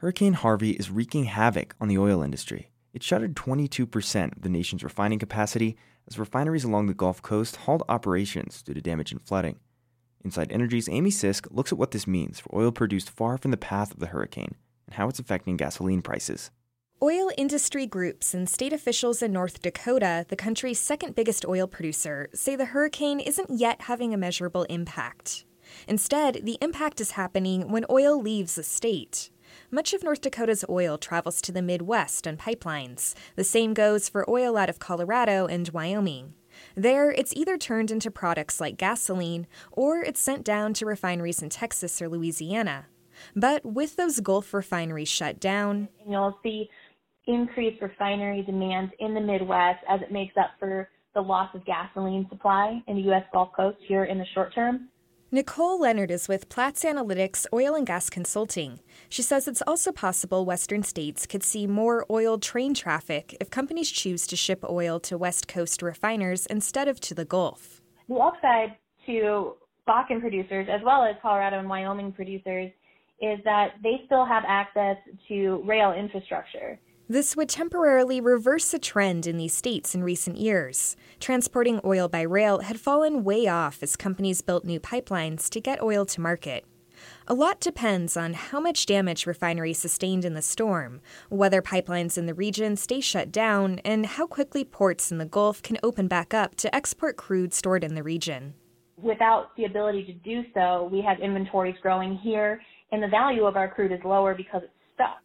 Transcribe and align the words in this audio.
Hurricane 0.00 0.34
Harvey 0.34 0.72
is 0.72 0.90
wreaking 0.90 1.24
havoc 1.24 1.74
on 1.80 1.88
the 1.88 1.96
oil 1.96 2.22
industry. 2.22 2.70
It 2.92 3.02
shuttered 3.02 3.34
22% 3.34 4.36
of 4.36 4.42
the 4.42 4.50
nation's 4.50 4.84
refining 4.84 5.18
capacity 5.18 5.74
as 6.06 6.18
refineries 6.18 6.64
along 6.64 6.86
the 6.86 6.92
Gulf 6.92 7.22
Coast 7.22 7.56
hauled 7.56 7.82
operations 7.88 8.60
due 8.62 8.74
to 8.74 8.82
damage 8.82 9.10
and 9.10 9.22
flooding. 9.22 9.58
Inside 10.22 10.52
Energy's 10.52 10.90
Amy 10.90 11.08
Sisk 11.08 11.46
looks 11.50 11.72
at 11.72 11.78
what 11.78 11.92
this 11.92 12.06
means 12.06 12.38
for 12.38 12.54
oil 12.54 12.72
produced 12.72 13.08
far 13.08 13.38
from 13.38 13.52
the 13.52 13.56
path 13.56 13.90
of 13.90 13.98
the 13.98 14.08
hurricane 14.08 14.56
and 14.86 14.96
how 14.96 15.08
it's 15.08 15.18
affecting 15.18 15.56
gasoline 15.56 16.02
prices. 16.02 16.50
Oil 17.02 17.30
industry 17.38 17.86
groups 17.86 18.34
and 18.34 18.50
state 18.50 18.74
officials 18.74 19.22
in 19.22 19.32
North 19.32 19.62
Dakota, 19.62 20.26
the 20.28 20.36
country's 20.36 20.78
second 20.78 21.14
biggest 21.14 21.46
oil 21.46 21.66
producer, 21.66 22.28
say 22.34 22.54
the 22.54 22.66
hurricane 22.66 23.18
isn't 23.18 23.48
yet 23.48 23.80
having 23.82 24.12
a 24.12 24.18
measurable 24.18 24.64
impact. 24.64 25.46
Instead, 25.88 26.40
the 26.42 26.58
impact 26.60 27.00
is 27.00 27.12
happening 27.12 27.70
when 27.70 27.86
oil 27.88 28.20
leaves 28.20 28.56
the 28.56 28.62
state. 28.62 29.30
Much 29.70 29.92
of 29.92 30.02
North 30.02 30.20
Dakota's 30.20 30.64
oil 30.68 30.98
travels 30.98 31.40
to 31.42 31.52
the 31.52 31.62
Midwest 31.62 32.26
on 32.26 32.36
pipelines. 32.36 33.14
The 33.34 33.44
same 33.44 33.74
goes 33.74 34.08
for 34.08 34.28
oil 34.28 34.56
out 34.56 34.70
of 34.70 34.78
Colorado 34.78 35.46
and 35.46 35.68
Wyoming. 35.68 36.34
There, 36.74 37.10
it's 37.10 37.34
either 37.36 37.58
turned 37.58 37.90
into 37.90 38.10
products 38.10 38.60
like 38.60 38.76
gasoline 38.76 39.46
or 39.72 40.00
it's 40.00 40.20
sent 40.20 40.44
down 40.44 40.74
to 40.74 40.86
refineries 40.86 41.42
in 41.42 41.50
Texas 41.50 42.00
or 42.00 42.08
Louisiana. 42.08 42.86
But 43.34 43.64
with 43.64 43.96
those 43.96 44.20
Gulf 44.20 44.52
refineries 44.52 45.08
shut 45.08 45.40
down, 45.40 45.88
you'll 46.06 46.38
see 46.42 46.68
increased 47.26 47.82
refinery 47.82 48.42
demand 48.42 48.92
in 48.98 49.14
the 49.14 49.20
Midwest 49.20 49.84
as 49.88 50.00
it 50.02 50.12
makes 50.12 50.36
up 50.36 50.50
for 50.58 50.88
the 51.14 51.20
loss 51.20 51.52
of 51.54 51.64
gasoline 51.64 52.26
supply 52.28 52.82
in 52.86 52.96
the 52.96 53.02
U.S. 53.02 53.24
Gulf 53.32 53.50
Coast 53.56 53.78
here 53.88 54.04
in 54.04 54.18
the 54.18 54.26
short 54.34 54.54
term. 54.54 54.88
Nicole 55.36 55.78
Leonard 55.78 56.10
is 56.10 56.28
with 56.28 56.48
Platts 56.48 56.82
Analytics 56.82 57.44
Oil 57.52 57.74
and 57.74 57.86
Gas 57.86 58.08
Consulting. 58.08 58.80
She 59.10 59.20
says 59.20 59.46
it's 59.46 59.60
also 59.66 59.92
possible 59.92 60.46
Western 60.46 60.82
states 60.82 61.26
could 61.26 61.42
see 61.42 61.66
more 61.66 62.06
oil 62.08 62.38
train 62.38 62.72
traffic 62.72 63.36
if 63.38 63.50
companies 63.50 63.90
choose 63.90 64.26
to 64.28 64.34
ship 64.34 64.64
oil 64.66 64.98
to 65.00 65.18
West 65.18 65.46
Coast 65.46 65.82
refiners 65.82 66.46
instead 66.46 66.88
of 66.88 67.00
to 67.00 67.14
the 67.14 67.26
Gulf. 67.26 67.82
The 68.08 68.14
upside 68.14 68.76
to 69.04 69.56
Bakken 69.86 70.22
producers, 70.22 70.68
as 70.70 70.80
well 70.82 71.04
as 71.04 71.16
Colorado 71.20 71.58
and 71.58 71.68
Wyoming 71.68 72.12
producers, 72.12 72.70
is 73.20 73.38
that 73.44 73.74
they 73.82 74.00
still 74.06 74.24
have 74.24 74.44
access 74.48 74.96
to 75.28 75.62
rail 75.66 75.92
infrastructure. 75.92 76.78
This 77.08 77.36
would 77.36 77.48
temporarily 77.48 78.20
reverse 78.20 78.74
a 78.74 78.80
trend 78.80 79.28
in 79.28 79.36
these 79.36 79.54
states 79.54 79.94
in 79.94 80.02
recent 80.02 80.38
years. 80.38 80.96
Transporting 81.20 81.80
oil 81.84 82.08
by 82.08 82.22
rail 82.22 82.58
had 82.58 82.80
fallen 82.80 83.22
way 83.22 83.46
off 83.46 83.80
as 83.80 83.94
companies 83.94 84.42
built 84.42 84.64
new 84.64 84.80
pipelines 84.80 85.48
to 85.50 85.60
get 85.60 85.80
oil 85.80 86.04
to 86.06 86.20
market. 86.20 86.64
A 87.28 87.34
lot 87.34 87.60
depends 87.60 88.16
on 88.16 88.34
how 88.34 88.58
much 88.58 88.86
damage 88.86 89.24
refineries 89.24 89.78
sustained 89.78 90.24
in 90.24 90.34
the 90.34 90.42
storm, 90.42 91.00
whether 91.28 91.62
pipelines 91.62 92.18
in 92.18 92.26
the 92.26 92.34
region 92.34 92.76
stay 92.76 93.00
shut 93.00 93.30
down, 93.30 93.78
and 93.84 94.04
how 94.04 94.26
quickly 94.26 94.64
ports 94.64 95.12
in 95.12 95.18
the 95.18 95.26
Gulf 95.26 95.62
can 95.62 95.78
open 95.84 96.08
back 96.08 96.34
up 96.34 96.56
to 96.56 96.74
export 96.74 97.16
crude 97.16 97.54
stored 97.54 97.84
in 97.84 97.94
the 97.94 98.02
region. 98.02 98.54
Without 99.00 99.54
the 99.56 99.66
ability 99.66 100.06
to 100.06 100.12
do 100.12 100.42
so, 100.54 100.88
we 100.90 101.02
have 101.02 101.20
inventories 101.20 101.76
growing 101.80 102.16
here, 102.16 102.60
and 102.90 103.00
the 103.00 103.08
value 103.08 103.44
of 103.44 103.54
our 103.54 103.68
crude 103.68 103.92
is 103.92 104.00
lower 104.04 104.34
because 104.34 104.62
it's 104.64 104.72
stuck. 104.94 105.18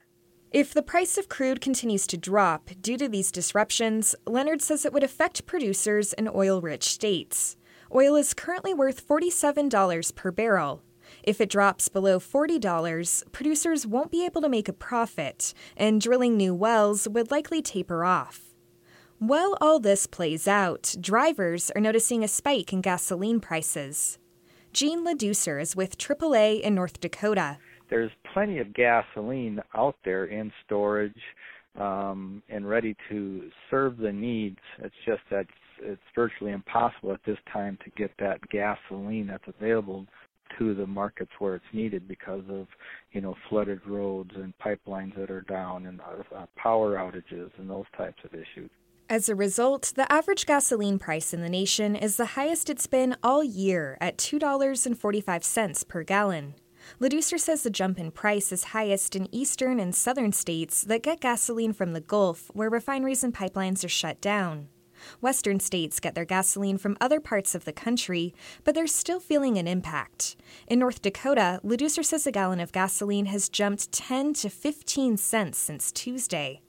If 0.52 0.74
the 0.74 0.84
price 0.84 1.18
of 1.18 1.30
crude 1.30 1.62
continues 1.62 2.06
to 2.08 2.18
drop 2.18 2.72
due 2.82 2.98
to 2.98 3.08
these 3.08 3.32
disruptions, 3.32 4.16
Leonard 4.28 4.62
says 4.62 4.84
it 4.84 4.92
would 4.92 5.02
affect 5.02 5.46
producers 5.46 6.12
in 6.12 6.28
oil 6.28 6.60
rich 6.60 6.84
states. 6.90 7.56
Oil 7.96 8.18
is 8.18 8.34
currently 8.34 8.74
worth 8.74 9.08
$47 9.08 10.14
per 10.14 10.30
barrel. 10.30 10.84
If 11.24 11.40
it 11.40 11.50
drops 11.50 11.88
below 11.88 12.20
$40, 12.20 13.32
producers 13.32 13.88
won't 13.88 14.12
be 14.12 14.26
able 14.26 14.42
to 14.42 14.50
make 14.50 14.68
a 14.68 14.74
profit, 14.74 15.54
and 15.78 16.02
drilling 16.02 16.36
new 16.36 16.54
wells 16.54 17.08
would 17.08 17.32
likely 17.32 17.62
taper 17.62 18.04
off. 18.04 18.54
While 19.20 19.58
all 19.62 19.80
this 19.80 20.06
plays 20.06 20.50
out, 20.50 20.96
drivers 21.00 21.72
are 21.78 21.82
noticing 21.82 22.26
a 22.26 22.28
spike 22.28 22.74
in 22.74 22.82
gasoline 22.82 23.40
prices. 23.40 24.18
Gene 24.74 25.06
LaDoucer 25.06 25.62
is 25.62 25.78
with 25.78 25.98
AAA 25.98 26.60
in 26.60 26.76
North 26.76 27.00
Dakota 27.00 27.58
there's 27.92 28.12
plenty 28.34 28.58
of 28.58 28.74
gasoline 28.74 29.60
out 29.76 29.96
there 30.04 30.26
in 30.26 30.52
storage 30.66 31.14
um, 31.80 32.42
and 32.50 32.68
ready 32.68 32.96
to 33.10 33.50
serve 33.70 33.98
the 33.98 34.12
needs. 34.12 34.58
It's 34.80 34.96
just 35.06 35.22
that 35.30 35.46
it's 35.82 36.02
virtually 36.16 36.52
impossible 36.52 37.12
at 37.12 37.20
this 37.26 37.38
time 37.52 37.78
to 37.84 37.92
get 37.92 38.12
that 38.20 38.40
gasoline 38.50 39.28
that's 39.28 39.44
available 39.48 40.08
to 40.58 40.74
the 40.74 40.88
markets 40.88 41.32
where 41.40 41.56
it's 41.56 41.66
needed 41.74 42.08
because 42.08 42.44
of 42.50 42.68
you 43.14 43.22
know 43.22 43.36
flooded 43.50 43.80
roads 43.88 44.32
and 44.36 44.54
pipelines 44.64 45.16
that 45.18 45.32
are 45.32 45.42
down 45.42 45.86
and 45.86 46.02
uh, 46.02 46.46
power 46.56 46.96
outages 46.96 47.50
and 47.58 47.70
those 47.70 47.86
types 47.98 48.22
of 48.24 48.34
issues. 48.34 48.70
As 49.10 49.28
a 49.28 49.36
result, 49.36 49.92
the 49.96 50.10
average 50.12 50.46
gasoline 50.46 50.98
price 50.98 51.34
in 51.34 51.42
the 51.42 51.50
nation 51.50 51.98
is 51.98 52.16
the 52.16 52.28
highest 52.28 52.70
it's 52.70 52.88
been 52.88 53.18
all 53.22 53.44
year 53.44 53.98
at 54.00 54.18
$2.45 54.18 55.88
per 55.90 56.04
gallon. 56.04 56.54
LaDoucer 57.00 57.40
says 57.40 57.64
the 57.64 57.70
jump 57.70 58.00
in 58.00 58.12
price 58.12 58.52
is 58.52 58.66
highest 58.66 59.16
in 59.16 59.34
eastern 59.34 59.80
and 59.80 59.96
southern 59.96 60.32
states 60.32 60.84
that 60.84 61.04
get 61.04 61.20
gasoline 61.20 61.74
from 61.74 61.94
the 61.94 62.02
Gulf, 62.02 62.50
where 62.54 62.70
refineries 62.70 63.24
and 63.24 63.34
pipelines 63.34 63.84
are 63.84 63.90
shut 63.90 64.22
down. 64.22 64.68
Western 65.20 65.60
states 65.60 66.00
get 66.00 66.16
their 66.16 66.26
gasoline 66.26 66.78
from 66.78 66.98
other 67.02 67.20
parts 67.20 67.56
of 67.56 67.66
the 67.66 67.74
country, 67.74 68.34
but 68.64 68.76
they're 68.76 68.88
still 68.88 69.20
feeling 69.20 69.58
an 69.58 69.68
impact. 69.68 70.36
In 70.68 70.80
North 70.80 71.02
Dakota, 71.02 71.60
LaDoucer 71.64 72.06
says 72.06 72.28
a 72.28 72.32
gallon 72.32 72.60
of 72.60 72.72
gasoline 72.72 73.26
has 73.28 73.50
jumped 73.50 73.92
10 73.92 74.34
to 74.36 74.50
15 74.50 75.18
cents 75.18 75.58
since 75.58 75.92
Tuesday. 75.92 76.62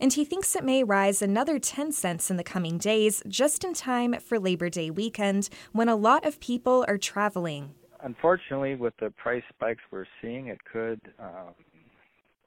And 0.00 0.12
he 0.12 0.24
thinks 0.24 0.56
it 0.56 0.64
may 0.64 0.82
rise 0.82 1.22
another 1.22 1.58
10 1.58 1.92
cents 1.92 2.30
in 2.30 2.36
the 2.36 2.44
coming 2.44 2.78
days, 2.78 3.22
just 3.28 3.64
in 3.64 3.72
time 3.72 4.14
for 4.20 4.38
Labor 4.38 4.68
Day 4.68 4.90
weekend, 4.90 5.48
when 5.72 5.88
a 5.88 5.96
lot 5.96 6.26
of 6.26 6.40
people 6.40 6.84
are 6.88 6.98
traveling 6.98 7.74
unfortunately, 8.02 8.74
with 8.74 8.94
the 9.00 9.10
price 9.10 9.42
spikes 9.48 9.82
we're 9.90 10.06
seeing, 10.20 10.48
it 10.48 10.58
could 10.70 11.00
um, 11.18 11.54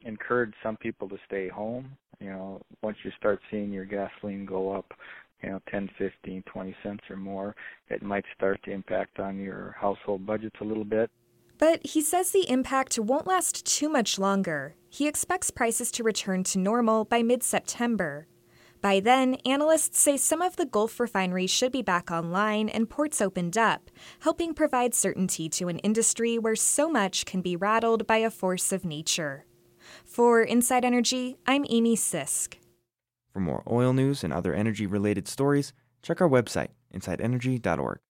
encourage 0.02 0.54
some 0.62 0.78
people 0.78 1.08
to 1.10 1.18
stay 1.26 1.48
home. 1.48 1.90
You 2.20 2.30
know, 2.30 2.62
once 2.82 2.98
you 3.04 3.12
start 3.18 3.40
seeing 3.52 3.72
your 3.72 3.86
gasoline 3.86 4.46
go 4.46 4.72
up, 4.74 4.94
you 5.42 5.50
know, 5.50 5.62
10, 5.70 5.90
15, 5.98 6.44
20 6.44 6.76
cents 6.84 7.02
or 7.10 7.18
more, 7.18 7.56
it 7.90 8.02
might 8.02 8.24
start 8.36 8.62
to 8.64 8.72
impact 8.72 9.20
on 9.20 9.38
your 9.38 9.76
household 9.80 10.26
budgets 10.26 10.56
a 10.62 10.64
little 10.64 10.86
bit. 10.86 11.12
But 11.58 11.86
he 11.86 12.02
says 12.02 12.32
the 12.32 12.50
impact 12.50 12.98
won't 12.98 13.28
last 13.28 13.66
too 13.66 13.90
much 13.90 14.18
longer. 14.18 14.76
He 14.90 15.08
expects 15.08 15.52
prices 15.52 15.92
to 15.92 16.04
return 16.04 16.44
to 16.46 16.60
normal 16.60 17.06
by 17.06 17.24
mid 17.24 17.44
September. 17.44 18.28
By 18.84 19.00
then, 19.00 19.36
analysts 19.46 19.98
say 19.98 20.18
some 20.18 20.42
of 20.42 20.58
the 20.58 20.66
Gulf 20.66 21.00
refineries 21.00 21.50
should 21.50 21.72
be 21.72 21.82
back 21.82 22.12
online 22.12 22.68
and 22.68 22.90
ports 22.90 23.22
opened 23.22 23.58
up, 23.58 23.90
helping 24.20 24.54
provide 24.54 24.94
certainty 24.94 25.48
to 25.52 25.70
an 25.70 25.80
industry 25.80 26.38
where 26.38 26.58
so 26.58 26.90
much 26.90 27.26
can 27.26 27.40
be 27.40 27.56
rattled 27.56 28.06
by 28.06 28.18
a 28.18 28.30
force 28.30 28.74
of 28.74 28.84
nature. 28.84 29.46
For 30.04 30.42
Inside 30.42 30.84
Energy, 30.84 31.38
I'm 31.48 31.66
Amy 31.70 31.96
Sisk. 31.96 32.56
For 33.32 33.40
more 33.40 33.64
oil 33.72 33.94
news 33.94 34.22
and 34.22 34.34
other 34.34 34.54
energy 34.54 34.86
related 34.86 35.30
stories, 35.30 35.72
check 36.02 36.20
our 36.20 36.28
website, 36.28 36.72
insideenergy.org. 36.94 38.00